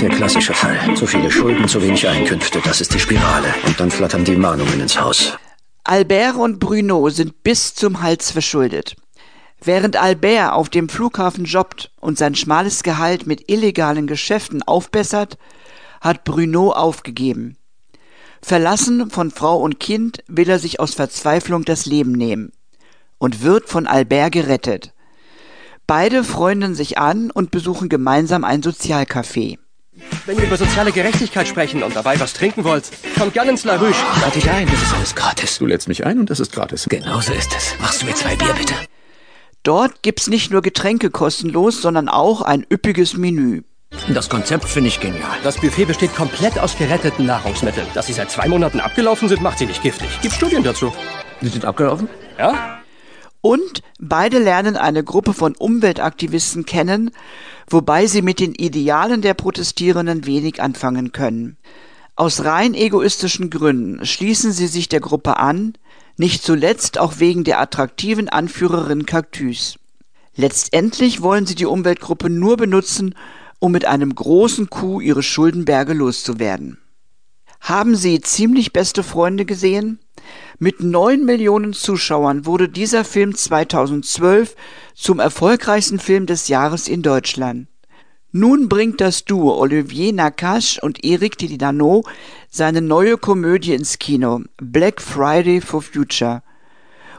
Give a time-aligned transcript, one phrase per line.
[0.00, 0.78] Der klassische Fall.
[0.94, 2.60] Zu viele Schulden, zu wenig Einkünfte.
[2.62, 3.52] Das ist die Spirale.
[3.66, 5.36] Und dann flattern die Mahnungen ins Haus.
[5.84, 8.94] Albert und Bruno sind bis zum Hals verschuldet.
[9.60, 15.38] Während Albert auf dem Flughafen jobbt und sein schmales Gehalt mit illegalen Geschäften aufbessert,
[16.00, 17.56] hat Bruno aufgegeben.
[18.40, 22.52] Verlassen von Frau und Kind will er sich aus Verzweiflung das Leben nehmen
[23.18, 24.92] und wird von Albert gerettet.
[25.88, 29.56] Beide freunden sich an und besuchen gemeinsam ein Sozialcafé.
[30.26, 33.76] Wenn ihr über soziale Gerechtigkeit sprechen und dabei was trinken wollt, kommt gern ins La
[33.76, 33.94] Ruche.
[34.20, 35.56] Lade dich ein, das ist alles gratis.
[35.56, 36.84] Du lädst mich ein und das ist gratis.
[36.90, 37.74] Genau so ist es.
[37.80, 38.74] Machst du mir zwei Bier, bitte?
[39.62, 43.62] Dort gibt's nicht nur Getränke kostenlos, sondern auch ein üppiges Menü.
[44.12, 45.38] Das Konzept finde ich genial.
[45.42, 47.86] Das Buffet besteht komplett aus geretteten Nahrungsmitteln.
[47.94, 50.20] Dass sie seit zwei Monaten abgelaufen sind, macht sie nicht giftig.
[50.20, 50.92] Gibt Studien dazu.
[51.40, 52.10] Die sind abgelaufen?
[52.38, 52.77] Ja?
[53.40, 57.10] Und beide lernen eine Gruppe von Umweltaktivisten kennen,
[57.68, 61.56] wobei sie mit den Idealen der Protestierenden wenig anfangen können.
[62.16, 65.74] Aus rein egoistischen Gründen schließen sie sich der Gruppe an,
[66.16, 69.78] nicht zuletzt auch wegen der attraktiven Anführerin Cactus.
[70.34, 73.14] Letztendlich wollen sie die Umweltgruppe nur benutzen,
[73.60, 76.78] um mit einem großen Coup ihre Schuldenberge loszuwerden.
[77.60, 79.98] Haben Sie ziemlich beste Freunde gesehen?
[80.60, 84.56] Mit neun Millionen Zuschauern wurde dieser Film 2012
[84.92, 87.68] zum erfolgreichsten Film des Jahres in Deutschland.
[88.32, 92.02] Nun bringt das Duo Olivier Nakache und Eric Didano
[92.50, 96.42] seine neue Komödie ins Kino, Black Friday for Future.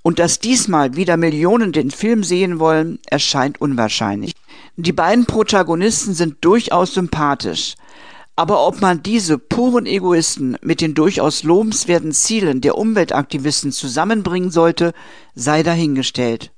[0.00, 4.32] Und dass diesmal wieder Millionen den Film sehen wollen, erscheint unwahrscheinlich.
[4.76, 7.74] Die beiden Protagonisten sind durchaus sympathisch.
[8.38, 14.92] Aber ob man diese puren Egoisten mit den durchaus lobenswerten Zielen der Umweltaktivisten zusammenbringen sollte,
[15.34, 16.52] sei dahingestellt.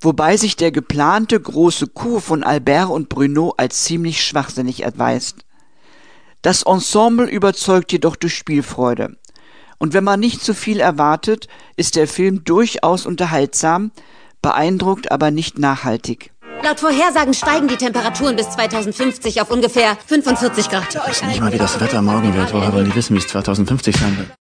[0.00, 5.44] Wobei sich der geplante große Coup von Albert und Bruno als ziemlich schwachsinnig erweist.
[6.40, 9.18] Das Ensemble überzeugt jedoch durch Spielfreude.
[9.78, 13.92] Und wenn man nicht zu viel erwartet, ist der Film durchaus unterhaltsam,
[14.40, 16.32] beeindruckt aber nicht nachhaltig.
[16.62, 20.88] Laut Vorhersagen steigen die Temperaturen bis 2050 auf ungefähr 45 Grad.
[20.90, 22.52] Ich weiß nicht mal, wie das Wetter morgen wird.
[22.52, 24.39] Woher wollen die wissen, wie es 2050 sein wird?